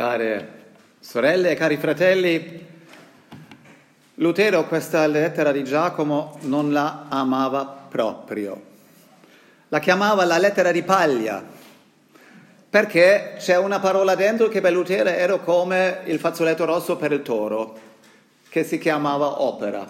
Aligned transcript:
Care 0.00 0.48
sorelle 0.98 1.50
e 1.50 1.54
cari 1.56 1.76
fratelli, 1.76 2.66
Lutero 4.14 4.64
questa 4.64 5.06
lettera 5.06 5.52
di 5.52 5.62
Giacomo 5.62 6.38
non 6.44 6.72
la 6.72 7.04
amava 7.10 7.66
proprio. 7.66 8.62
La 9.68 9.78
chiamava 9.78 10.24
la 10.24 10.38
lettera 10.38 10.72
di 10.72 10.82
paglia, 10.82 11.44
perché 12.70 13.34
c'è 13.36 13.58
una 13.58 13.78
parola 13.78 14.14
dentro 14.14 14.48
che 14.48 14.62
per 14.62 14.72
Lutero 14.72 15.10
era 15.10 15.36
come 15.36 15.98
il 16.06 16.18
fazzoletto 16.18 16.64
rosso 16.64 16.96
per 16.96 17.12
il 17.12 17.20
toro, 17.20 17.78
che 18.48 18.64
si 18.64 18.78
chiamava 18.78 19.42
opera. 19.42 19.86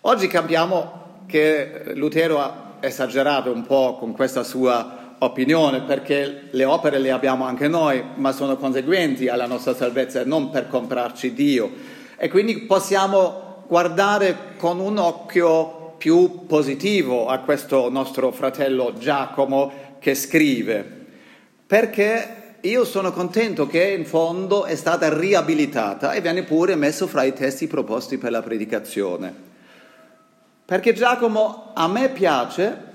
Oggi 0.00 0.26
capiamo 0.26 1.22
che 1.26 1.92
Lutero 1.94 2.40
ha 2.40 2.78
esagerato 2.80 3.52
un 3.52 3.64
po' 3.64 3.94
con 4.00 4.14
questa 4.14 4.42
sua 4.42 5.03
opinione, 5.24 5.82
perché 5.82 6.48
le 6.50 6.64
opere 6.64 6.98
le 6.98 7.10
abbiamo 7.10 7.44
anche 7.44 7.68
noi, 7.68 8.02
ma 8.14 8.32
sono 8.32 8.56
conseguenti 8.56 9.28
alla 9.28 9.46
nostra 9.46 9.74
salvezza 9.74 10.20
e 10.20 10.24
non 10.24 10.50
per 10.50 10.68
comprarci 10.68 11.32
Dio. 11.32 11.70
E 12.16 12.28
quindi 12.28 12.60
possiamo 12.60 13.64
guardare 13.66 14.36
con 14.56 14.80
un 14.80 14.98
occhio 14.98 15.94
più 15.98 16.46
positivo 16.46 17.28
a 17.28 17.38
questo 17.38 17.88
nostro 17.90 18.30
fratello 18.30 18.92
Giacomo 18.98 19.72
che 19.98 20.14
scrive, 20.14 20.86
perché 21.66 22.56
io 22.60 22.84
sono 22.84 23.12
contento 23.12 23.66
che 23.66 23.90
in 23.90 24.06
fondo 24.06 24.64
è 24.64 24.74
stata 24.74 25.16
riabilitata 25.16 26.12
e 26.12 26.20
viene 26.20 26.42
pure 26.42 26.76
messo 26.76 27.06
fra 27.06 27.22
i 27.22 27.32
testi 27.32 27.66
proposti 27.66 28.16
per 28.16 28.30
la 28.30 28.42
predicazione. 28.42 29.34
Perché 30.64 30.94
Giacomo 30.94 31.72
a 31.74 31.86
me 31.88 32.08
piace 32.08 32.92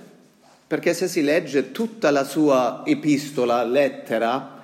perché 0.70 0.94
se 0.94 1.08
si 1.08 1.24
legge 1.24 1.72
tutta 1.72 2.12
la 2.12 2.24
sua 2.24 2.84
epistola, 2.86 3.64
lettera, 3.64 4.64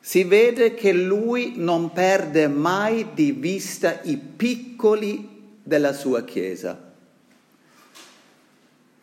si 0.00 0.24
vede 0.24 0.72
che 0.72 0.90
lui 0.94 1.52
non 1.56 1.92
perde 1.92 2.48
mai 2.48 3.08
di 3.12 3.32
vista 3.32 4.00
i 4.04 4.16
piccoli 4.16 5.52
della 5.62 5.92
sua 5.92 6.24
Chiesa. 6.24 6.92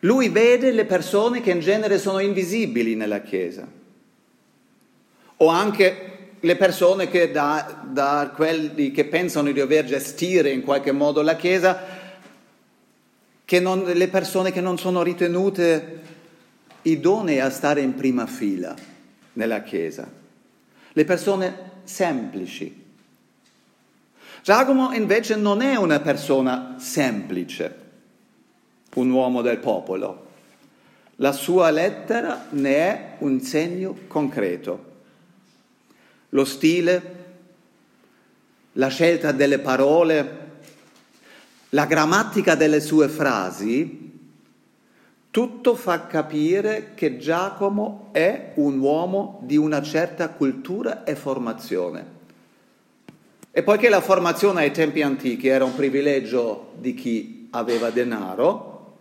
Lui 0.00 0.30
vede 0.30 0.72
le 0.72 0.84
persone 0.84 1.40
che 1.42 1.52
in 1.52 1.60
genere 1.60 2.00
sono 2.00 2.18
invisibili 2.18 2.96
nella 2.96 3.20
Chiesa, 3.20 3.64
o 5.36 5.46
anche 5.46 6.08
le 6.40 6.56
persone 6.56 7.06
che, 7.06 7.30
da, 7.30 7.84
da 7.88 8.32
quelli 8.34 8.90
che 8.90 9.04
pensano 9.04 9.46
di 9.46 9.60
dover 9.60 9.84
gestire 9.84 10.50
in 10.50 10.62
qualche 10.62 10.90
modo 10.90 11.22
la 11.22 11.36
Chiesa, 11.36 12.00
non, 13.60 13.84
le 13.84 14.08
persone 14.08 14.50
che 14.50 14.60
non 14.60 14.76
sono 14.76 15.04
ritenute 15.04 16.00
idonee 16.82 17.40
a 17.40 17.50
stare 17.50 17.80
in 17.80 17.94
prima 17.94 18.26
fila 18.26 18.74
nella 19.34 19.62
Chiesa, 19.62 20.10
le 20.92 21.04
persone 21.04 21.70
semplici. 21.84 22.80
Giacomo 24.42 24.92
invece 24.92 25.36
non 25.36 25.62
è 25.62 25.76
una 25.76 26.00
persona 26.00 26.76
semplice, 26.78 27.78
un 28.94 29.10
uomo 29.10 29.40
del 29.40 29.58
popolo. 29.58 30.30
La 31.16 31.32
sua 31.32 31.70
lettera 31.70 32.46
ne 32.50 32.76
è 32.76 33.14
un 33.18 33.40
segno 33.40 33.96
concreto. 34.08 34.90
Lo 36.30 36.44
stile, 36.44 37.20
la 38.72 38.88
scelta 38.88 39.30
delle 39.30 39.60
parole, 39.60 40.40
la 41.70 41.86
grammatica 41.86 42.54
delle 42.54 42.80
sue 42.80 43.08
frasi 43.08 44.11
tutto 45.32 45.74
fa 45.76 46.06
capire 46.06 46.92
che 46.94 47.16
Giacomo 47.16 48.10
è 48.12 48.52
un 48.56 48.78
uomo 48.78 49.40
di 49.44 49.56
una 49.56 49.80
certa 49.80 50.28
cultura 50.28 51.04
e 51.04 51.16
formazione. 51.16 52.20
E 53.50 53.62
poiché 53.62 53.88
la 53.88 54.02
formazione 54.02 54.60
ai 54.60 54.72
tempi 54.72 55.00
antichi 55.00 55.48
era 55.48 55.64
un 55.64 55.74
privilegio 55.74 56.72
di 56.78 56.92
chi 56.92 57.48
aveva 57.52 57.88
denaro, 57.88 58.96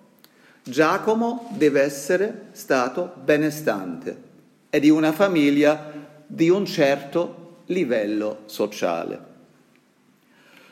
Giacomo 0.63 1.49
deve 1.51 1.81
essere 1.81 2.45
stato 2.51 3.11
benestante 3.21 4.29
e 4.69 4.79
di 4.79 4.89
una 4.89 5.11
famiglia 5.11 5.91
di 6.25 6.49
un 6.49 6.65
certo 6.65 7.57
livello 7.65 8.43
sociale. 8.45 9.19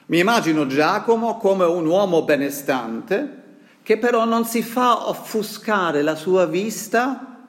Mi 0.06 0.19
immagino 0.19 0.67
Giacomo 0.67 1.35
come 1.38 1.66
un 1.66 1.85
uomo 1.85 2.23
benestante 2.23 3.38
che 3.89 3.97
però 3.97 4.23
non 4.23 4.45
si 4.45 4.61
fa 4.61 5.09
offuscare 5.09 6.03
la 6.03 6.13
sua 6.13 6.45
vista 6.45 7.39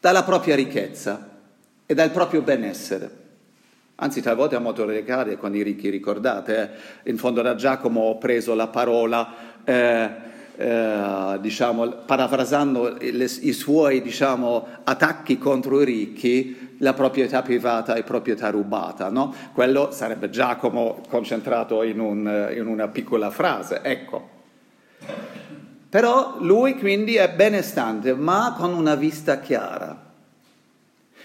dalla 0.00 0.22
propria 0.22 0.54
ricchezza 0.54 1.28
e 1.84 1.92
dal 1.92 2.10
proprio 2.12 2.40
benessere. 2.40 3.10
Anzi, 3.96 4.22
talvolta 4.22 4.56
è 4.56 4.58
molto 4.58 4.86
radicale 4.86 5.36
con 5.36 5.54
i 5.54 5.60
ricchi, 5.60 5.90
ricordate, 5.90 6.62
eh? 7.02 7.10
in 7.10 7.18
fondo 7.18 7.42
da 7.42 7.56
Giacomo 7.56 8.00
ho 8.00 8.16
preso 8.16 8.54
la 8.54 8.68
parola, 8.68 9.34
eh, 9.62 10.10
eh, 10.56 11.38
diciamo, 11.42 11.88
parafrasando 12.06 12.96
le, 12.98 13.24
i 13.24 13.52
suoi 13.52 14.00
diciamo, 14.00 14.66
attacchi 14.84 15.36
contro 15.36 15.82
i 15.82 15.84
ricchi, 15.84 16.76
la 16.78 16.94
proprietà 16.94 17.42
privata 17.42 17.96
e 17.96 18.02
proprietà 18.02 18.48
rubata. 18.48 19.10
No? 19.10 19.34
Quello 19.52 19.90
sarebbe 19.90 20.30
Giacomo 20.30 21.02
concentrato 21.06 21.82
in, 21.82 22.00
un, 22.00 22.50
in 22.56 22.66
una 22.66 22.88
piccola 22.88 23.28
frase. 23.28 23.82
Ecco, 23.82 24.38
però 25.90 26.36
lui 26.38 26.78
quindi 26.78 27.16
è 27.16 27.28
benestante, 27.30 28.14
ma 28.14 28.54
con 28.56 28.72
una 28.72 28.94
vista 28.94 29.40
chiara. 29.40 30.08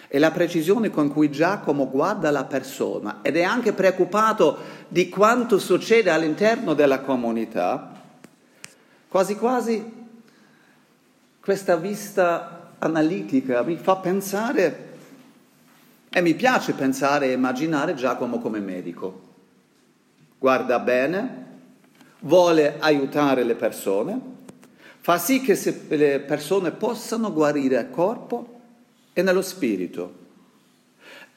E 0.08 0.20
la 0.20 0.31
precisione 0.31 0.90
con 0.90 1.09
cui 1.09 1.30
Giacomo 1.30 1.90
guarda 1.90 2.31
la 2.31 2.46
persona 2.46 3.20
ed 3.22 3.38
è 3.38 3.44
anche 3.44 3.74
preoccupato 3.74 4.58
di 4.88 5.08
quanto 5.09 5.59
succede 5.59 6.09
all'interno 6.09 6.74
della 6.74 7.02
comunità, 7.02 7.92
quasi 9.08 9.36
quasi 9.36 9.94
questa 11.40 11.76
vista 11.76 12.72
analitica 12.80 13.62
mi 13.62 13.78
fa 13.78 13.97
pensare, 13.97 14.94
e 16.09 16.22
mi 16.22 16.34
piace 16.34 16.72
pensare 16.72 17.28
e 17.28 17.34
immaginare 17.34 17.94
Giacomo 17.94 18.40
come 18.40 18.59
medico. 18.59 19.22
Guarda 20.40 20.80
bene, 20.80 21.46
vuole 22.20 22.78
aiutare 22.80 23.44
le 23.44 23.56
persone, 23.56 24.34
fa 25.05 25.19
sì 25.19 25.39
che 25.39 25.55
le 25.89 26.19
persone 26.21 26.71
possano 26.71 27.31
guarire 27.31 27.77
al 27.77 27.91
corpo 27.91 28.59
e 29.13 29.21
nello 29.21 29.43
spirito 29.43 30.13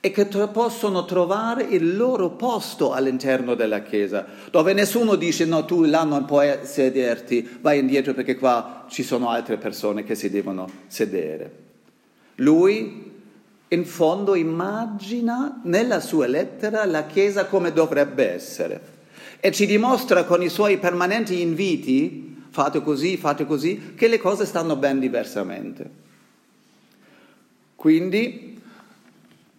e 0.01 0.11
che 0.11 0.25
possono 0.25 1.05
trovare 1.05 1.65
il 1.65 1.95
loro 1.95 2.31
posto 2.31 2.95
all'interno 2.95 3.55
della 3.55 3.83
Chiesa, 3.83 4.25
dove 4.51 4.73
nessuno 4.73 5.17
dice 5.17 5.45
no, 5.45 5.67
tu 5.67 5.85
là 5.85 6.05
non 6.05 6.25
puoi 6.25 6.61
sederti, 6.63 7.59
vai 7.61 7.81
indietro 7.81 8.15
perché 8.15 8.39
qua 8.39 8.87
ci 8.89 9.03
sono 9.03 9.29
altre 9.29 9.59
persone 9.59 10.03
che 10.03 10.15
si 10.15 10.31
devono 10.31 10.67
sedere. 10.87 11.53
Lui 12.37 13.13
in 13.69 13.85
fondo 13.85 14.35
immagina 14.35 15.61
nella 15.65 16.01
sua 16.01 16.27
lettera 16.27 16.87
la 16.87 17.05
Chiesa 17.05 17.45
come 17.45 17.75
dovrebbe 17.75 18.31
essere 18.31 18.81
e 19.41 19.53
ci 19.53 19.67
dimostra 19.67 20.25
con 20.25 20.43
i 20.43 20.49
suoi 20.49 20.79
permanenti 20.79 21.43
inviti 21.43 22.28
fate 22.51 22.83
così, 22.83 23.17
fate 23.17 23.47
così, 23.47 23.95
che 23.95 24.09
le 24.09 24.19
cose 24.19 24.45
stanno 24.45 24.77
ben 24.77 24.99
diversamente. 24.99 26.07
Quindi 27.75 28.61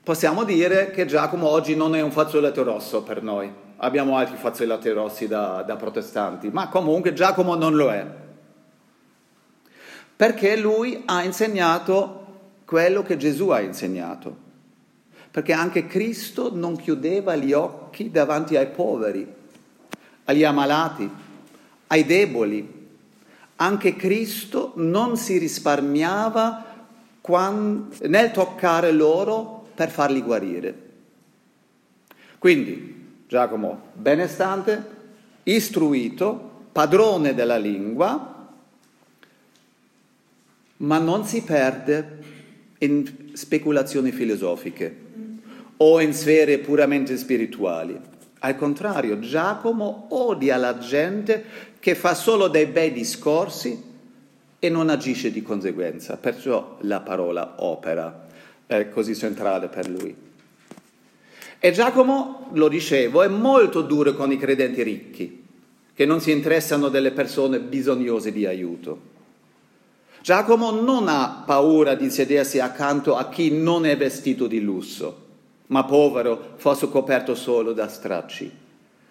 possiamo 0.03 0.43
dire 0.43 0.91
che 0.91 1.05
Giacomo 1.05 1.47
oggi 1.47 1.75
non 1.75 1.95
è 1.95 2.01
un 2.01 2.11
fazzoletto 2.11 2.63
rosso 2.63 3.03
per 3.03 3.21
noi, 3.21 3.49
abbiamo 3.77 4.17
altri 4.17 4.37
fazzoletti 4.37 4.89
rossi 4.89 5.27
da, 5.27 5.61
da 5.61 5.75
protestanti, 5.75 6.49
ma 6.49 6.67
comunque 6.67 7.13
Giacomo 7.13 7.55
non 7.55 7.75
lo 7.75 7.91
è, 7.91 8.05
perché 10.15 10.57
lui 10.57 11.01
ha 11.05 11.23
insegnato 11.23 12.25
quello 12.65 13.03
che 13.03 13.17
Gesù 13.17 13.49
ha 13.49 13.61
insegnato, 13.61 14.35
perché 15.31 15.53
anche 15.53 15.87
Cristo 15.87 16.51
non 16.53 16.75
chiudeva 16.75 17.35
gli 17.35 17.53
occhi 17.53 18.11
davanti 18.11 18.57
ai 18.57 18.67
poveri, 18.67 19.25
agli 20.25 20.43
ammalati, 20.43 21.09
ai 21.87 22.05
deboli, 22.05 22.78
anche 23.61 23.95
Cristo 23.95 24.73
non 24.75 25.17
si 25.17 25.37
risparmiava 25.37 26.65
nel 28.01 28.31
toccare 28.31 28.91
loro 28.91 29.67
per 29.75 29.89
farli 29.89 30.21
guarire. 30.21 30.87
Quindi 32.39 33.07
Giacomo, 33.27 33.81
benestante, 33.93 34.97
istruito, 35.43 36.67
padrone 36.71 37.35
della 37.35 37.57
lingua, 37.57 38.47
ma 40.77 40.97
non 40.97 41.25
si 41.25 41.43
perde 41.43 42.17
in 42.79 43.31
speculazioni 43.33 44.11
filosofiche 44.11 45.07
o 45.77 46.01
in 46.01 46.13
sfere 46.13 46.59
puramente 46.59 47.17
spirituali. 47.17 47.99
Al 48.39 48.55
contrario, 48.55 49.19
Giacomo 49.19 50.07
odia 50.09 50.55
la 50.57 50.77
gente 50.77 51.43
che 51.79 51.95
fa 51.95 52.13
solo 52.13 52.47
dei 52.47 52.67
bei 52.67 52.91
discorsi 52.93 53.83
e 54.59 54.69
non 54.69 54.89
agisce 54.89 55.31
di 55.31 55.41
conseguenza, 55.41 56.17
perciò 56.17 56.77
la 56.81 57.01
parola 57.01 57.55
opera 57.57 58.27
è 58.65 58.89
così 58.89 59.15
centrale 59.15 59.67
per 59.67 59.89
lui. 59.89 60.15
E 61.59 61.71
Giacomo, 61.71 62.49
lo 62.53 62.69
dicevo, 62.69 63.21
è 63.21 63.27
molto 63.27 63.81
duro 63.81 64.13
con 64.13 64.31
i 64.31 64.37
credenti 64.37 64.83
ricchi, 64.83 65.43
che 65.93 66.05
non 66.05 66.21
si 66.21 66.31
interessano 66.31 66.87
delle 66.87 67.11
persone 67.11 67.59
bisognose 67.59 68.31
di 68.31 68.45
aiuto. 68.45 69.17
Giacomo 70.21 70.71
non 70.71 71.09
ha 71.09 71.43
paura 71.45 71.95
di 71.95 72.09
sedersi 72.09 72.59
accanto 72.59 73.15
a 73.17 73.27
chi 73.27 73.51
non 73.51 73.85
è 73.85 73.97
vestito 73.97 74.47
di 74.47 74.61
lusso, 74.61 75.27
ma 75.69 75.83
povero, 75.83 76.53
fosse 76.55 76.89
coperto 76.89 77.35
solo 77.35 77.73
da 77.73 77.87
stracci. 77.87 78.51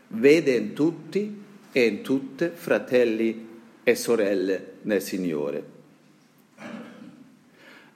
Vede 0.08 0.52
in 0.52 0.72
tutti 0.72 1.42
e 1.70 1.86
in 1.86 2.02
tutte 2.02 2.50
fratelli 2.54 3.48
e 3.82 3.94
sorelle 3.94 4.72
nel 4.82 5.02
Signore. 5.02 5.76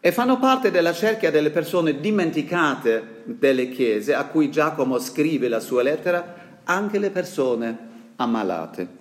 E 0.01 0.11
fanno 0.11 0.39
parte 0.39 0.71
della 0.71 0.93
cerchia 0.93 1.31
delle 1.31 1.51
persone 1.51 2.01
dimenticate 2.01 3.23
delle 3.25 3.69
chiese 3.69 4.15
a 4.15 4.25
cui 4.27 4.51
Giacomo 4.51 4.99
scrive 4.99 5.49
la 5.49 5.61
sua 5.61 5.83
lettera, 5.83 6.61
anche 6.65 6.99
le 6.99 7.11
persone 7.11 7.79
ammalate. 8.17 9.01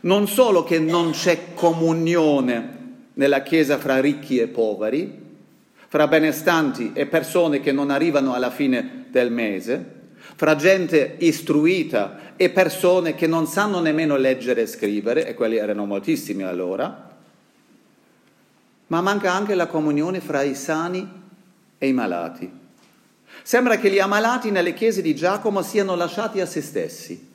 Non 0.00 0.28
solo 0.28 0.64
che 0.64 0.78
non 0.78 1.12
c'è 1.12 1.54
comunione 1.54 2.82
nella 3.14 3.42
Chiesa 3.42 3.78
fra 3.78 4.00
ricchi 4.00 4.38
e 4.38 4.48
poveri, 4.48 5.23
fra 5.94 6.08
benestanti 6.08 6.90
e 6.92 7.06
persone 7.06 7.60
che 7.60 7.70
non 7.70 7.88
arrivano 7.88 8.34
alla 8.34 8.50
fine 8.50 9.04
del 9.10 9.30
mese, 9.30 9.92
fra 10.34 10.56
gente 10.56 11.14
istruita 11.20 12.32
e 12.34 12.50
persone 12.50 13.14
che 13.14 13.28
non 13.28 13.46
sanno 13.46 13.78
nemmeno 13.78 14.16
leggere 14.16 14.62
e 14.62 14.66
scrivere, 14.66 15.24
e 15.24 15.34
quelli 15.34 15.54
erano 15.54 15.86
moltissimi 15.86 16.42
allora, 16.42 17.16
ma 18.88 19.00
manca 19.02 19.32
anche 19.34 19.54
la 19.54 19.68
comunione 19.68 20.18
fra 20.18 20.42
i 20.42 20.56
sani 20.56 21.08
e 21.78 21.86
i 21.86 21.92
malati. 21.92 22.50
Sembra 23.44 23.76
che 23.76 23.88
gli 23.88 24.00
ammalati 24.00 24.50
nelle 24.50 24.74
chiese 24.74 25.00
di 25.00 25.14
Giacomo 25.14 25.62
siano 25.62 25.94
lasciati 25.94 26.40
a 26.40 26.46
se 26.46 26.60
stessi. 26.60 27.28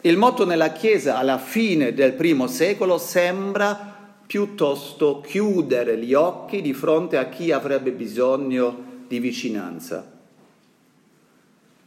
Il 0.00 0.16
motto 0.16 0.46
nella 0.46 0.72
chiesa 0.72 1.18
alla 1.18 1.36
fine 1.36 1.92
del 1.92 2.14
primo 2.14 2.46
secolo 2.46 2.96
sembra 2.96 3.93
piuttosto 4.26 5.20
chiudere 5.20 5.98
gli 5.98 6.14
occhi 6.14 6.62
di 6.62 6.72
fronte 6.72 7.16
a 7.16 7.28
chi 7.28 7.52
avrebbe 7.52 7.92
bisogno 7.92 9.02
di 9.06 9.18
vicinanza. 9.18 10.12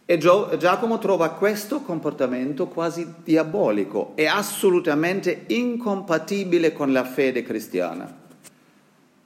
E 0.10 0.18
Giacomo 0.18 1.00
trova 1.00 1.32
questo 1.32 1.82
comportamento 1.82 2.68
quasi 2.68 3.16
diabolico 3.24 4.14
e 4.16 4.26
assolutamente 4.26 5.44
incompatibile 5.48 6.72
con 6.72 6.94
la 6.94 7.04
fede 7.04 7.44
cristiana. 7.44 8.26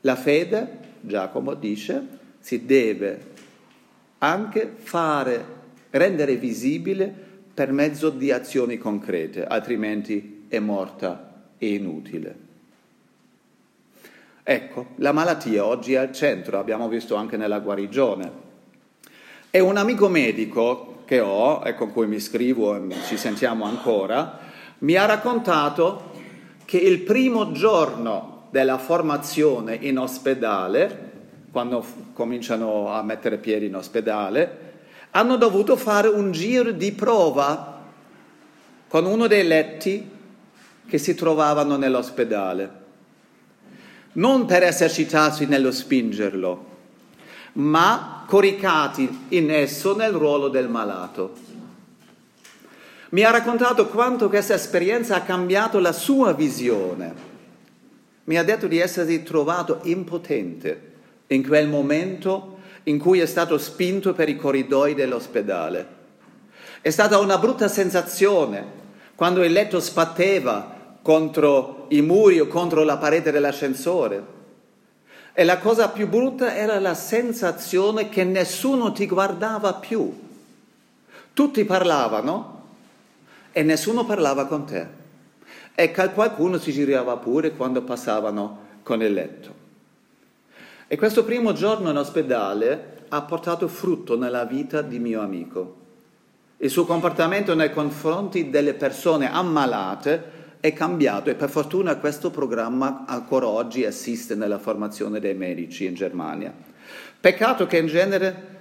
La 0.02 0.16
fede, 0.16 0.80
Giacomo 1.02 1.54
dice, 1.54 2.04
si 2.40 2.66
deve 2.66 3.30
anche 4.18 4.72
fare, 4.76 5.46
rendere 5.92 6.36
visibile 6.38 7.14
per 7.54 7.72
mezzo 7.72 8.10
di 8.10 8.32
azioni 8.32 8.80
concrete, 8.80 9.46
altrimenti 9.46 10.46
è 10.48 10.58
morta 10.58 11.50
e 11.60 11.74
inutile. 11.76 12.50
Ecco, 14.44 14.88
la 14.96 15.12
malattia 15.12 15.64
oggi 15.64 15.94
è 15.94 15.98
al 15.98 16.12
centro, 16.12 16.58
abbiamo 16.58 16.88
visto 16.88 17.14
anche 17.14 17.38
nella 17.38 17.60
guarigione. 17.60 18.50
E 19.52 19.60
un 19.60 19.78
amico 19.78 20.08
medico 20.08 21.04
che 21.06 21.20
ho 21.20 21.62
e 21.64 21.76
con 21.76 21.92
cui 21.92 22.08
mi 22.08 22.20
scrivo 22.20 22.76
e 22.76 22.96
ci 23.06 23.18
sentiamo 23.18 23.66
ancora, 23.66 24.40
mi 24.80 24.96
ha 24.96 25.06
raccontato 25.06 26.10
che 26.66 26.78
il 26.78 27.02
primo 27.02 27.52
giorno 27.52 28.48
della 28.50 28.80
formazione 28.80 29.76
in 29.76 30.00
ospedale, 30.00 31.12
quando 31.52 31.86
cominciano 32.14 32.92
a 32.92 33.04
mettere 33.04 33.38
piedi 33.38 33.68
in 33.68 33.76
ospedale, 33.76 34.70
hanno 35.12 35.36
dovuto 35.36 35.76
fare 35.76 36.08
un 36.08 36.32
giro 36.32 36.72
di 36.72 36.92
prova 36.94 37.80
con 38.88 39.06
uno 39.06 39.28
dei 39.28 39.46
letti 39.46 40.10
che 40.88 40.98
si 40.98 41.14
trovavano 41.14 41.78
nell'ospedale 41.78 42.81
non 44.14 44.46
per 44.46 44.64
esercitarsi 44.64 45.46
nello 45.46 45.72
spingerlo, 45.72 46.66
ma 47.54 48.24
coricati 48.28 49.26
in 49.30 49.52
esso 49.52 49.96
nel 49.96 50.12
ruolo 50.12 50.48
del 50.48 50.70
malato. 50.70 51.50
Mi 53.10 53.24
ha 53.24 53.32
raccontato 53.32 53.88
quanto 53.88 54.30
questa 54.30 54.54
esperienza 54.54 55.16
ha 55.16 55.22
cambiato 55.22 55.80
la 55.80 55.92
sua 55.92 56.34
visione. 56.34 57.30
Mi 58.24 58.38
ha 58.38 58.44
detto 58.44 58.68
di 58.68 58.78
essersi 58.78 59.24
trovato 59.24 59.80
impotente 59.84 60.92
in 61.28 61.46
quel 61.46 61.68
momento 61.68 62.60
in 62.84 62.98
cui 63.00 63.20
è 63.20 63.26
stato 63.26 63.58
spinto 63.58 64.14
per 64.14 64.30
i 64.30 64.38
corridoi 64.38 64.94
dell'ospedale. 64.94 66.00
È 66.82 66.90
stata 66.90 67.20
una 67.20 67.38
brutta 67.38 67.68
sensazione 67.68 68.80
quando 69.16 69.44
il 69.44 69.52
letto 69.52 69.80
sbatteva 69.80 70.80
contro 71.02 71.86
i 71.90 72.02
muri 72.02 72.40
o 72.40 72.48
contro 72.48 72.84
la 72.84 72.98
parete 72.98 73.32
dell'ascensore. 73.32 74.40
E 75.34 75.44
la 75.44 75.58
cosa 75.60 75.90
più 75.90 76.08
brutta 76.08 76.56
era 76.56 76.80
la 76.80 76.94
sensazione 76.94 78.10
che 78.10 78.24
nessuno 78.24 78.92
ti 78.92 79.08
guardava 79.08 79.74
più. 79.74 80.14
Tutti 81.34 81.64
parlavano 81.64 82.64
e 83.52 83.64
nessuno 83.64 84.06
parlava 84.06 84.46
con 84.46 84.66
te. 84.66 85.00
E 85.74 85.92
qualcuno 85.92 86.58
si 86.58 86.72
girava 86.72 87.18
pure 87.18 87.56
quando 87.56 87.82
passavano 87.82 88.60
con 88.84 89.02
il 89.02 89.14
letto. 89.14 89.60
E 90.88 90.98
questo 90.98 91.24
primo 91.24 91.54
giorno 91.54 91.90
in 91.90 91.98
ospedale 91.98 93.06
ha 93.08 93.22
portato 93.22 93.70
frutto 93.70 94.18
nella 94.18 94.44
vita 94.44 94.82
di 94.82 95.00
mio 95.00 95.22
amico. 95.22 95.78
Il 96.58 96.70
suo 96.70 96.86
comportamento 96.86 97.56
nei 97.56 97.72
confronti 97.72 98.50
delle 98.50 98.74
persone 98.74 99.32
ammalate 99.32 100.41
è 100.62 100.74
cambiato 100.74 101.32
e 101.32 101.36
per 101.36 101.50
fortuna 101.50 101.98
questo 101.98 102.30
programma 102.30 103.04
ancora 103.08 103.48
oggi 103.48 103.84
assiste 103.84 104.36
nella 104.36 104.60
formazione 104.60 105.20
dei 105.20 105.34
medici 105.34 105.86
in 105.86 105.96
Germania. 105.96 106.54
Peccato 107.20 107.66
che 107.66 107.78
in 107.78 107.88
genere 107.88 108.60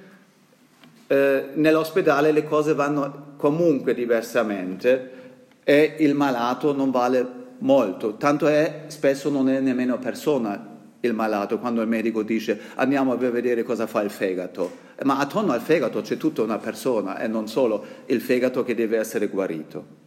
eh, 1.06 1.50
nell'ospedale 1.55 2.32
le 2.32 2.44
cose 2.44 2.75
vanno 2.75 3.35
comunque 3.37 3.94
diversamente 3.94 5.19
e 5.62 5.97
il 5.99 6.14
malato 6.14 6.75
non 6.75 6.91
vale 6.91 7.26
molto, 7.58 8.17
tanto 8.17 8.49
è 8.49 8.85
spesso 8.87 9.29
non 9.29 9.50
è 9.50 9.61
nemmeno 9.61 9.99
persona 9.99 10.69
il 11.00 11.14
malato 11.14 11.58
quando 11.58 11.82
il 11.82 11.88
medico 11.88 12.23
dice 12.23 12.58
andiamo 12.76 13.12
a 13.12 13.17
vedere 13.17 13.62
cosa 13.62 13.87
fa 13.87 14.00
il 14.00 14.11
fegato, 14.11 14.88
ma 15.03 15.19
attorno 15.19 15.53
al 15.53 15.61
fegato 15.61 16.00
c'è 16.00 16.17
tutta 16.17 16.43
una 16.43 16.58
persona 16.58 17.19
e 17.19 17.29
non 17.29 17.46
solo 17.46 17.84
il 18.06 18.20
fegato 18.22 18.65
che 18.65 18.74
deve 18.74 18.98
essere 18.98 19.29
guarito. 19.29 19.99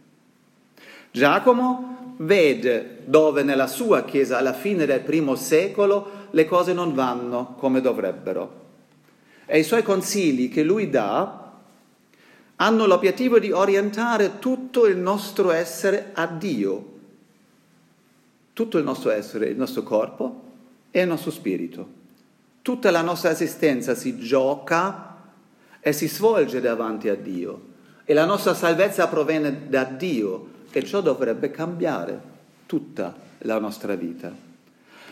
Giacomo 1.14 2.16
vede 2.16 3.02
dove 3.04 3.44
nella 3.44 3.68
sua 3.68 4.02
Chiesa 4.02 4.38
alla 4.38 4.52
fine 4.52 4.84
del 4.84 4.98
primo 4.98 5.36
secolo 5.36 6.26
le 6.32 6.44
cose 6.44 6.72
non 6.72 6.92
vanno 6.92 7.54
come 7.56 7.80
dovrebbero. 7.80 8.62
E 9.46 9.60
i 9.60 9.62
suoi 9.62 9.84
consigli 9.84 10.50
che 10.50 10.64
lui 10.64 10.90
dà 10.90 11.52
hanno 12.56 12.86
l'obiettivo 12.86 13.38
di 13.38 13.52
orientare 13.52 14.40
tutto 14.40 14.86
il 14.86 14.96
nostro 14.96 15.52
essere 15.52 16.10
a 16.14 16.26
Dio, 16.26 16.92
tutto 18.52 18.78
il 18.78 18.84
nostro 18.84 19.12
essere, 19.12 19.46
il 19.46 19.56
nostro 19.56 19.84
corpo 19.84 20.42
e 20.90 21.00
il 21.02 21.06
nostro 21.06 21.30
spirito. 21.30 21.88
Tutta 22.60 22.90
la 22.90 23.02
nostra 23.02 23.30
esistenza 23.30 23.94
si 23.94 24.18
gioca 24.18 25.16
e 25.78 25.92
si 25.92 26.08
svolge 26.08 26.60
davanti 26.60 27.08
a 27.08 27.14
Dio 27.14 27.66
e 28.04 28.14
la 28.14 28.24
nostra 28.24 28.52
salvezza 28.52 29.06
proviene 29.06 29.68
da 29.68 29.84
Dio 29.84 30.53
e 30.76 30.84
ciò 30.84 31.00
dovrebbe 31.00 31.52
cambiare 31.52 32.20
tutta 32.66 33.14
la 33.38 33.60
nostra 33.60 33.94
vita. 33.94 34.32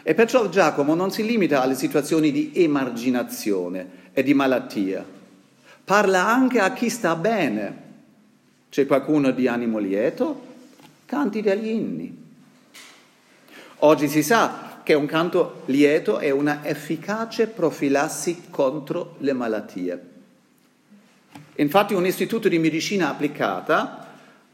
E 0.02 0.14
perciò 0.14 0.48
Giacomo 0.48 0.94
non 0.94 1.12
si 1.12 1.24
limita 1.24 1.62
alle 1.62 1.76
situazioni 1.76 2.32
di 2.32 2.50
emarginazione 2.54 4.10
e 4.12 4.24
di 4.24 4.34
malattia, 4.34 5.04
parla 5.84 6.26
anche 6.26 6.58
a 6.58 6.72
chi 6.72 6.90
sta 6.90 7.14
bene. 7.14 7.80
C'è 8.68 8.86
qualcuno 8.86 9.30
di 9.30 9.46
animo 9.46 9.78
lieto? 9.78 10.50
Canti 11.06 11.40
degli 11.40 11.68
inni. 11.68 12.20
Oggi 13.78 14.08
si 14.08 14.24
sa 14.24 14.80
che 14.82 14.94
un 14.94 15.06
canto 15.06 15.62
lieto 15.66 16.18
è 16.18 16.30
una 16.30 16.64
efficace 16.64 17.46
profilassi 17.46 18.44
contro 18.50 19.14
le 19.18 19.32
malattie. 19.32 20.10
Infatti 21.56 21.94
un 21.94 22.06
istituto 22.06 22.48
di 22.48 22.58
medicina 22.58 23.10
applicata 23.10 24.01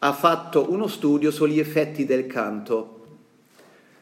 ha 0.00 0.12
fatto 0.12 0.71
uno 0.71 0.87
studio 0.87 1.31
sugli 1.31 1.59
effetti 1.59 2.05
del 2.05 2.26
canto. 2.26 2.95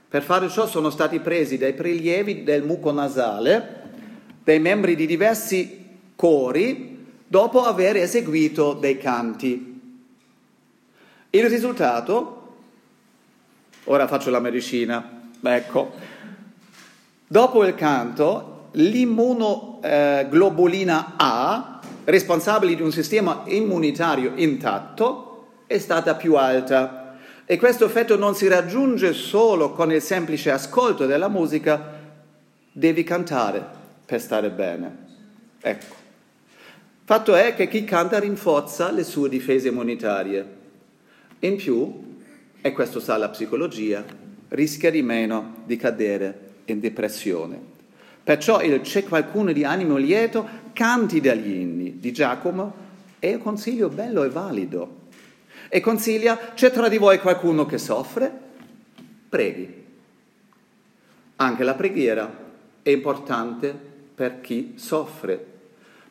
Per 0.09 0.23
fare 0.23 0.49
ciò 0.49 0.67
sono 0.67 0.91
stati 0.91 1.21
presi 1.21 1.59
dei 1.59 1.73
prelievi 1.73 2.45
del 2.45 2.63
muco 2.63 2.93
nasale 2.93 3.85
dei 4.47 4.61
membri 4.61 4.95
di 4.95 5.07
diversi 5.07 5.85
cori 6.15 7.05
dopo 7.27 7.65
aver 7.65 7.97
eseguito 7.97 8.75
dei 8.75 8.97
canti. 8.97 9.81
Il 11.31 11.49
risultato, 11.49 12.59
ora 13.85 14.07
faccio 14.07 14.31
la 14.31 14.39
medicina, 14.39 15.31
ecco, 15.43 15.95
dopo 17.27 17.65
il 17.65 17.75
canto 17.75 18.69
l'immunoglobulina 18.73 21.15
A 21.17 21.81
responsabile 22.05 22.77
di 22.77 22.83
un 22.83 22.93
sistema 22.93 23.43
immunitario 23.47 24.35
intatto 24.37 25.36
è 25.67 25.79
stata 25.79 26.15
più 26.15 26.35
alta. 26.35 27.19
E 27.45 27.59
questo 27.59 27.85
effetto 27.85 28.17
non 28.17 28.35
si 28.35 28.49
raggiunge 28.49 29.13
solo 29.13 29.73
con 29.73 29.93
il 29.93 30.03
semplice 30.03 30.51
ascolto 30.51 31.07
della 31.07 31.29
musica, 31.29 31.95
devi 32.73 33.05
cantare 33.05 33.65
per 34.05 34.21
stare 34.21 34.51
bene. 34.51 35.05
Ecco. 35.61 35.95
Fatto 37.05 37.35
è 37.37 37.55
che 37.55 37.69
chi 37.69 37.85
canta 37.85 38.19
rinforza 38.19 38.91
le 38.91 39.05
sue 39.05 39.29
difese 39.29 39.69
immunitarie. 39.69 40.55
In 41.41 41.57
più, 41.57 42.19
e 42.61 42.73
questo 42.73 42.99
sa 42.99 43.17
la 43.17 43.29
psicologia, 43.29 44.05
rischia 44.49 44.91
di 44.91 45.03
meno 45.03 45.63
di 45.65 45.77
cadere 45.77 46.55
in 46.65 46.81
depressione. 46.81 47.75
Perciò 48.25 48.61
il 48.61 48.81
c'è 48.81 49.05
qualcuno 49.05 49.53
di 49.53 49.63
animo 49.63 49.97
lieto, 49.97 50.49
canti 50.73 51.21
dagli 51.21 51.61
inni 51.61 52.01
di 52.01 52.13
Giacomo 52.13 52.75
è 53.21 53.35
un 53.35 53.43
consiglio 53.43 53.89
bello 53.89 54.25
e 54.25 54.29
valido. 54.29 55.05
E 55.69 55.81
consiglia, 55.81 56.53
c'è 56.55 56.71
tra 56.71 56.89
di 56.89 56.97
voi 56.97 57.19
qualcuno 57.19 57.67
che 57.67 57.79
soffre? 57.79 58.31
Preghi. 59.29 59.85
Anche 61.37 61.65
la 61.65 61.75
preghiera 61.75 62.45
è 62.83 62.91
importante 62.91 63.75
per 64.15 64.41
chi 64.41 64.75
soffre, 64.77 65.45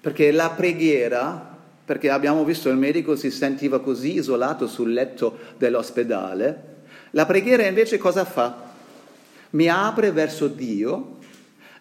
perché 0.02 0.32
la 0.32 0.50
preghiera, 0.50 1.58
perché 1.86 2.10
abbiamo 2.10 2.44
visto 2.44 2.70
il 2.70 2.76
medico 2.76 3.16
si 3.16 3.32
sentiva 3.32 3.80
così 3.80 4.16
isolato 4.16 4.68
sul 4.68 4.92
letto 4.92 5.38
dell'ospedale, 5.58 6.74
la 7.12 7.26
preghiera 7.26 7.66
invece 7.66 7.98
cosa 7.98 8.26
fa? 8.26 8.74
Mi 9.52 9.70
apre 9.70 10.12
verso 10.12 10.48
Dio 10.48 11.18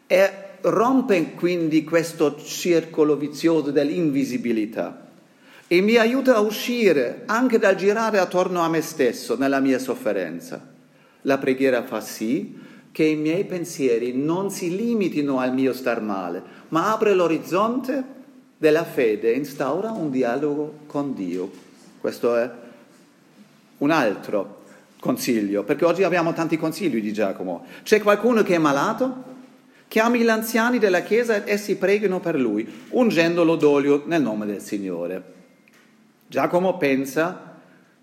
e 0.07 0.31
rompe 0.61 1.33
quindi 1.33 1.83
questo 1.83 2.41
circolo 2.41 3.17
vizioso 3.17 3.71
dell'invisibilità 3.73 5.05
e 5.67 5.81
mi 5.81 5.97
aiuta 5.97 6.37
a 6.37 6.41
uscire 6.41 7.23
anche 7.27 7.59
dal 7.59 7.75
girare 7.75 8.19
attorno 8.19 8.61
a 8.61 8.69
me 8.69 8.81
stesso 8.81 9.37
nella 9.37 9.61
mia 9.61 9.79
sofferenza. 9.79 10.73
La 11.23 11.39
preghiera 11.39 11.83
fa 11.85 12.01
sì 12.01 12.59
che 12.93 13.05
i 13.05 13.17
miei 13.17 13.45
pensieri 13.45 14.13
non 14.13 14.51
si 14.51 14.77
limitino 14.77 15.39
al 15.39 15.53
mio 15.53 15.73
star 15.73 16.01
male, 16.01 16.43
ma 16.69 16.93
apre 16.93 17.15
l'orizzonte 17.15 18.05
della 18.57 18.85
fede 18.85 19.33
e 19.33 19.37
instaura 19.37 19.91
un 19.91 20.11
dialogo 20.11 20.81
con 20.87 21.15
Dio. 21.15 21.51
Questo 22.01 22.37
è 22.37 22.51
un 23.79 23.91
altro 23.91 24.63
consiglio, 25.01 25.65
perché 25.65 25.85
oggi 25.85 26.03
abbiamo 26.03 26.33
tanti 26.33 26.57
consigli 26.57 27.01
di 27.01 27.13
Giacomo. 27.13 27.67
C'è 27.83 28.01
qualcuno 28.01 28.43
che 28.43 28.55
è 28.55 28.59
malato? 28.59 29.33
Chiami 29.89 30.21
gli 30.21 30.29
anziani 30.29 30.79
della 30.79 31.03
Chiesa 31.03 31.43
e 31.45 31.53
essi 31.53 31.77
preghino 31.77 32.21
per 32.21 32.39
lui, 32.39 32.67
ungendolo 32.91 33.57
d'olio 33.57 34.05
nel 34.07 34.23
nome 34.23 34.47
del 34.47 34.61
Signore. 34.61 35.33
Giacomo 36.27 36.77
pensa 36.77 37.53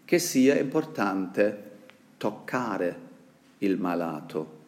che 0.05 0.19
sia 0.19 0.57
importante 0.57 1.69
toccare 2.17 2.99
il 3.59 3.77
malato. 3.77 4.59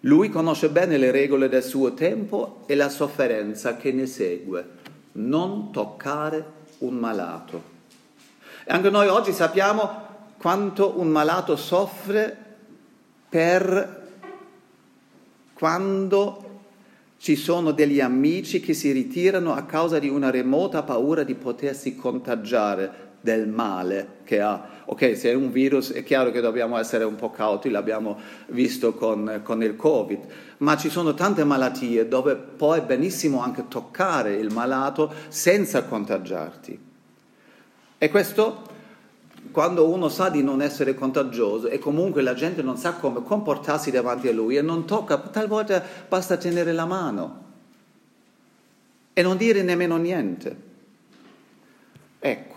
Lui 0.00 0.28
conosce 0.28 0.68
bene 0.68 0.98
le 0.98 1.10
regole 1.10 1.48
del 1.48 1.62
suo 1.62 1.94
tempo 1.94 2.62
e 2.66 2.74
la 2.74 2.88
sofferenza 2.88 3.76
che 3.76 3.92
ne 3.92 4.06
segue. 4.06 4.68
Non 5.12 5.72
toccare 5.72 6.44
un 6.78 6.94
malato. 6.94 7.74
E 8.64 8.72
anche 8.72 8.90
noi 8.90 9.08
oggi 9.08 9.32
sappiamo 9.32 10.04
quanto 10.38 10.98
un 10.98 11.08
malato 11.08 11.56
soffre 11.56 12.36
per 13.28 14.04
quando 15.54 16.45
ci 17.18 17.36
sono 17.36 17.72
degli 17.72 18.00
amici 18.00 18.60
che 18.60 18.74
si 18.74 18.92
ritirano 18.92 19.54
a 19.54 19.62
causa 19.62 19.98
di 19.98 20.08
una 20.08 20.30
remota 20.30 20.82
paura 20.82 21.22
di 21.22 21.34
potersi 21.34 21.96
contagiare 21.96 23.04
del 23.20 23.48
male 23.48 24.18
che 24.24 24.40
ha. 24.40 24.74
Ok, 24.84 25.16
se 25.16 25.30
è 25.30 25.34
un 25.34 25.50
virus 25.50 25.92
è 25.92 26.04
chiaro 26.04 26.30
che 26.30 26.40
dobbiamo 26.40 26.78
essere 26.78 27.02
un 27.02 27.16
po' 27.16 27.30
cauti, 27.30 27.70
l'abbiamo 27.70 28.18
visto 28.48 28.94
con, 28.94 29.40
con 29.42 29.62
il 29.62 29.74
Covid, 29.74 30.20
ma 30.58 30.76
ci 30.76 30.88
sono 30.88 31.14
tante 31.14 31.42
malattie 31.42 32.06
dove 32.06 32.36
puoi 32.36 32.82
benissimo 32.82 33.42
anche 33.42 33.64
toccare 33.66 34.34
il 34.34 34.52
malato 34.52 35.12
senza 35.28 35.84
contagiarti. 35.84 36.78
E 37.98 38.10
questo 38.10 38.74
quando 39.56 39.88
uno 39.88 40.10
sa 40.10 40.28
di 40.28 40.42
non 40.42 40.60
essere 40.60 40.94
contagioso 40.94 41.68
e 41.68 41.78
comunque 41.78 42.20
la 42.20 42.34
gente 42.34 42.60
non 42.60 42.76
sa 42.76 42.92
come 42.92 43.22
comportarsi 43.22 43.90
davanti 43.90 44.28
a 44.28 44.32
lui 44.34 44.58
e 44.58 44.60
non 44.60 44.84
tocca, 44.84 45.16
talvolta 45.16 45.82
basta 46.06 46.36
tenere 46.36 46.72
la 46.72 46.84
mano 46.84 47.44
e 49.14 49.22
non 49.22 49.38
dire 49.38 49.62
nemmeno 49.62 49.96
niente. 49.96 50.56
Ecco, 52.18 52.54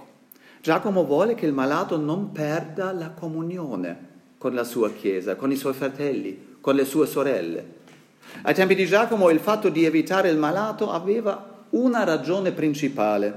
Giacomo 0.59 1.05
vuole 1.05 1.35
che 1.35 1.45
il 1.45 1.53
malato 1.53 1.95
non 1.95 2.33
perda 2.33 2.91
la 2.91 3.11
comunione 3.11 4.07
con 4.37 4.53
la 4.53 4.65
sua 4.65 4.91
Chiesa, 4.91 5.37
con 5.37 5.53
i 5.53 5.55
suoi 5.55 5.73
fratelli, 5.73 6.57
con 6.59 6.75
le 6.75 6.83
sue 6.83 7.07
sorelle. 7.07 7.65
Ai 8.41 8.53
tempi 8.53 8.75
di 8.75 8.85
Giacomo 8.85 9.29
il 9.29 9.39
fatto 9.39 9.69
di 9.69 9.85
evitare 9.85 10.27
il 10.27 10.37
malato 10.37 10.91
aveva 10.91 11.63
una 11.69 12.03
ragione 12.03 12.51
principale, 12.51 13.33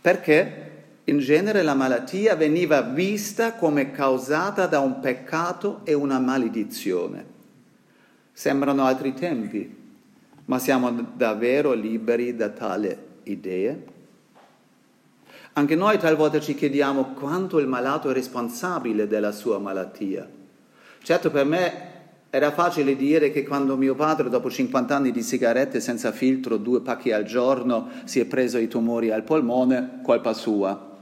perché 0.00 0.63
in 1.06 1.18
genere 1.18 1.62
la 1.62 1.74
malattia 1.74 2.34
veniva 2.34 2.80
vista 2.80 3.54
come 3.54 3.90
causata 3.90 4.66
da 4.66 4.80
un 4.80 5.00
peccato 5.00 5.80
e 5.84 5.92
una 5.92 6.18
maledizione. 6.18 7.32
Sembrano 8.32 8.84
altri 8.84 9.12
tempi, 9.12 9.82
ma 10.46 10.58
siamo 10.58 10.90
davvero 11.14 11.72
liberi 11.72 12.34
da 12.34 12.48
tale 12.48 12.98
idee? 13.24 13.84
Anche 15.52 15.76
noi 15.76 15.98
talvolta 15.98 16.40
ci 16.40 16.54
chiediamo 16.54 17.12
quanto 17.12 17.58
il 17.58 17.66
malato 17.66 18.08
è 18.10 18.12
responsabile 18.14 19.06
della 19.06 19.30
sua 19.30 19.58
malattia. 19.58 20.26
Certo 21.02 21.30
per 21.30 21.44
me 21.44 21.92
era 22.30 22.50
facile 22.50 22.96
dire 22.96 23.30
che 23.30 23.44
quando 23.44 23.76
mio 23.76 23.94
padre, 23.94 24.30
dopo 24.30 24.50
50 24.50 24.96
anni 24.96 25.12
di 25.12 25.22
sigarette 25.22 25.80
senza 25.80 26.10
filtro, 26.10 26.56
due 26.56 26.80
pacchi 26.80 27.12
al 27.12 27.24
giorno, 27.24 27.88
si 28.04 28.18
è 28.18 28.24
preso 28.24 28.58
i 28.58 28.66
tumori 28.66 29.12
al 29.12 29.22
polmone, 29.22 30.00
colpa 30.02 30.32
sua. 30.32 30.92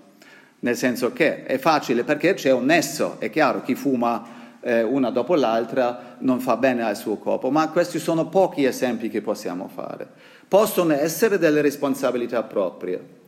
Nel 0.62 0.76
senso 0.76 1.12
che 1.12 1.44
è 1.44 1.58
facile 1.58 2.04
perché 2.04 2.34
c'è 2.34 2.52
un 2.52 2.64
nesso, 2.64 3.16
è 3.18 3.30
chiaro, 3.30 3.62
chi 3.62 3.74
fuma 3.74 4.40
eh, 4.60 4.82
una 4.82 5.10
dopo 5.10 5.34
l'altra 5.34 6.16
non 6.18 6.40
fa 6.40 6.56
bene 6.56 6.82
al 6.82 6.96
suo 6.96 7.16
corpo, 7.16 7.50
ma 7.50 7.68
questi 7.68 7.98
sono 7.98 8.28
pochi 8.28 8.64
esempi 8.64 9.08
che 9.08 9.20
possiamo 9.20 9.68
fare. 9.72 10.06
Possono 10.46 10.92
essere 10.92 11.38
delle 11.38 11.62
responsabilità 11.62 12.42
proprie 12.42 13.20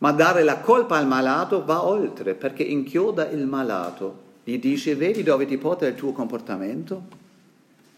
ma 0.00 0.12
dare 0.12 0.42
la 0.42 0.58
colpa 0.60 0.96
al 0.96 1.06
malato 1.06 1.64
va 1.64 1.84
oltre, 1.84 2.34
perché 2.34 2.62
inchioda 2.62 3.28
il 3.28 3.46
malato. 3.46 4.28
Gli 4.44 4.58
dice, 4.58 4.94
vedi 4.94 5.22
dove 5.22 5.44
ti 5.44 5.58
porta 5.58 5.86
il 5.86 5.94
tuo 5.94 6.12
comportamento? 6.12 7.02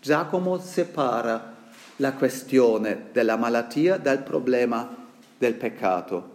Giacomo 0.00 0.58
separa 0.58 1.54
la 1.96 2.12
questione 2.14 3.06
della 3.12 3.36
malattia 3.36 3.98
dal 3.98 4.22
problema 4.24 4.96
del 5.38 5.54
peccato. 5.54 6.31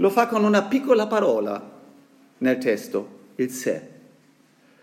Lo 0.00 0.10
fa 0.10 0.28
con 0.28 0.44
una 0.44 0.62
piccola 0.62 1.06
parola 1.08 1.60
nel 2.38 2.58
testo, 2.58 3.08
il 3.36 3.50
se. 3.50 3.88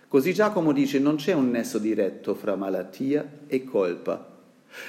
Così 0.10 0.34
Giacomo 0.34 0.74
dice 0.74 1.00
non 1.00 1.15
c'è 1.15 1.31
un 1.31 1.50
nesso 1.51 1.77
diretto 1.77 2.36
fra 2.36 2.55
malattia 2.55 3.25
e 3.48 3.63
colpa. 3.63 4.34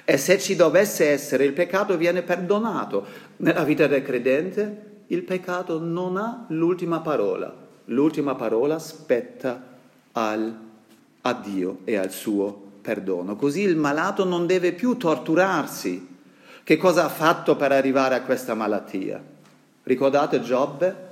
E 0.04 0.16
se 0.16 0.40
ci 0.40 0.56
dovesse 0.56 1.10
essere, 1.10 1.44
il 1.44 1.52
peccato 1.52 1.96
viene 1.96 2.22
perdonato. 2.22 3.06
Nella 3.36 3.62
vita 3.62 3.86
del 3.86 4.02
credente 4.02 5.04
il 5.08 5.22
peccato 5.22 5.78
non 5.78 6.16
ha 6.16 6.46
l'ultima 6.48 7.00
parola, 7.00 7.54
l'ultima 7.84 8.34
parola 8.34 8.80
spetta 8.80 9.62
al, 10.10 10.56
a 11.20 11.32
Dio 11.34 11.78
e 11.84 11.96
al 11.96 12.10
suo 12.10 12.62
perdono. 12.82 13.36
Così 13.36 13.60
il 13.60 13.76
malato 13.76 14.24
non 14.24 14.46
deve 14.46 14.72
più 14.72 14.96
torturarsi. 14.96 16.14
Che 16.64 16.76
cosa 16.76 17.04
ha 17.04 17.08
fatto 17.08 17.54
per 17.54 17.70
arrivare 17.70 18.16
a 18.16 18.22
questa 18.22 18.54
malattia? 18.54 19.34
Ricordate 19.86 20.42
Giobbe? 20.42 21.04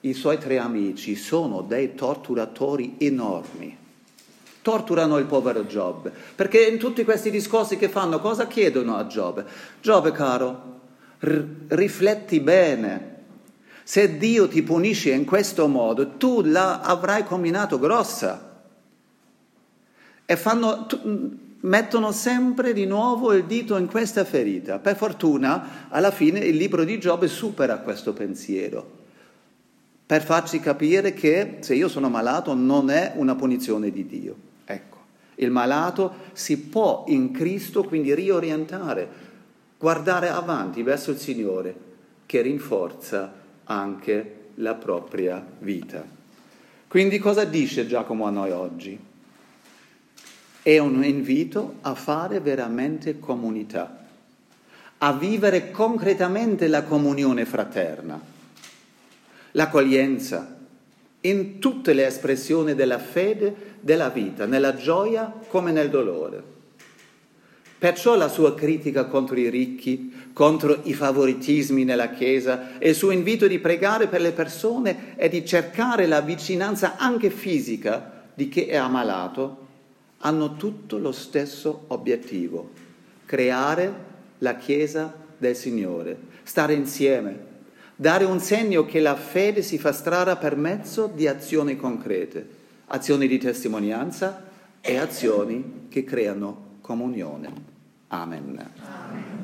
I 0.00 0.14
suoi 0.14 0.38
tre 0.38 0.56
amici 0.58 1.16
sono 1.16 1.60
dei 1.60 1.94
torturatori 1.94 2.94
enormi. 2.96 3.76
Torturano 4.62 5.18
il 5.18 5.26
povero 5.26 5.66
Giobbe, 5.66 6.10
perché 6.34 6.64
in 6.64 6.78
tutti 6.78 7.04
questi 7.04 7.30
discorsi 7.30 7.76
che 7.76 7.90
fanno 7.90 8.20
cosa 8.20 8.46
chiedono 8.46 8.96
a 8.96 9.06
Giobbe? 9.06 9.44
Giobbe 9.82 10.12
caro, 10.12 10.80
r- 11.18 11.44
rifletti 11.68 12.40
bene, 12.40 13.16
se 13.82 14.16
Dio 14.16 14.48
ti 14.48 14.62
punisce 14.62 15.10
in 15.10 15.26
questo 15.26 15.68
modo, 15.68 16.16
tu 16.16 16.40
la 16.42 16.80
avrai 16.80 17.24
combinato 17.24 17.78
grossa. 17.78 18.62
E 20.24 20.36
fanno, 20.36 20.86
mettono 21.62 22.12
sempre 22.12 22.72
di 22.72 22.86
nuovo 22.86 23.32
il 23.32 23.44
dito 23.44 23.76
in 23.76 23.86
questa 23.86 24.24
ferita. 24.24 24.78
Per 24.78 24.96
fortuna, 24.96 25.88
alla 25.88 26.10
fine, 26.10 26.40
il 26.40 26.56
libro 26.56 26.84
di 26.84 26.98
Giobbe 26.98 27.28
supera 27.28 27.78
questo 27.78 28.12
pensiero, 28.12 29.00
per 30.06 30.22
farci 30.22 30.60
capire 30.60 31.12
che 31.12 31.58
se 31.60 31.74
io 31.74 31.88
sono 31.88 32.08
malato 32.08 32.54
non 32.54 32.90
è 32.90 33.12
una 33.16 33.34
punizione 33.34 33.90
di 33.90 34.06
Dio. 34.06 34.36
Ecco, 34.64 34.96
il 35.36 35.50
malato 35.50 36.14
si 36.32 36.58
può 36.58 37.04
in 37.08 37.32
Cristo 37.32 37.84
quindi 37.84 38.14
riorientare 38.14 39.30
guardare 39.78 40.28
avanti 40.28 40.82
verso 40.82 41.10
il 41.10 41.18
Signore 41.18 41.74
che 42.26 42.40
rinforza 42.40 43.32
anche 43.64 44.36
la 44.56 44.74
propria 44.74 45.44
vita. 45.58 46.04
Quindi 46.86 47.18
cosa 47.18 47.44
dice 47.44 47.86
Giacomo 47.86 48.26
a 48.26 48.30
noi 48.30 48.50
oggi? 48.50 49.10
È 50.64 50.78
un 50.78 51.02
invito 51.02 51.78
a 51.80 51.96
fare 51.96 52.38
veramente 52.38 53.18
comunità, 53.18 54.06
a 54.98 55.12
vivere 55.12 55.72
concretamente 55.72 56.68
la 56.68 56.84
comunione 56.84 57.44
fraterna, 57.44 58.20
l'accoglienza 59.50 60.56
in 61.22 61.58
tutte 61.58 61.92
le 61.92 62.06
espressioni 62.06 62.76
della 62.76 63.00
fede, 63.00 63.74
della 63.80 64.08
vita, 64.08 64.46
nella 64.46 64.76
gioia 64.76 65.34
come 65.48 65.72
nel 65.72 65.90
dolore. 65.90 66.40
Perciò 67.76 68.14
la 68.14 68.28
sua 68.28 68.54
critica 68.54 69.06
contro 69.06 69.34
i 69.34 69.50
ricchi, 69.50 70.30
contro 70.32 70.78
i 70.84 70.94
favoritismi 70.94 71.82
nella 71.82 72.10
Chiesa 72.10 72.78
e 72.78 72.90
il 72.90 72.94
suo 72.94 73.10
invito 73.10 73.48
di 73.48 73.58
pregare 73.58 74.06
per 74.06 74.20
le 74.20 74.30
persone 74.30 75.16
e 75.16 75.28
di 75.28 75.44
cercare 75.44 76.06
la 76.06 76.20
vicinanza 76.20 76.96
anche 76.98 77.30
fisica 77.30 78.22
di 78.32 78.48
chi 78.48 78.66
è 78.66 78.76
ammalato, 78.76 79.61
hanno 80.24 80.56
tutto 80.56 80.98
lo 80.98 81.12
stesso 81.12 81.84
obiettivo, 81.88 82.70
creare 83.24 84.10
la 84.38 84.56
Chiesa 84.56 85.14
del 85.36 85.56
Signore, 85.56 86.16
stare 86.42 86.74
insieme, 86.74 87.50
dare 87.96 88.24
un 88.24 88.40
segno 88.40 88.84
che 88.84 89.00
la 89.00 89.16
fede 89.16 89.62
si 89.62 89.78
fa 89.78 89.92
strada 89.92 90.36
per 90.36 90.56
mezzo 90.56 91.10
di 91.12 91.26
azioni 91.26 91.76
concrete, 91.76 92.48
azioni 92.86 93.26
di 93.26 93.38
testimonianza 93.38 94.50
e 94.80 94.96
azioni 94.96 95.86
che 95.88 96.04
creano 96.04 96.78
comunione. 96.80 97.50
Amen. 98.08 98.70
Amen. 98.80 99.41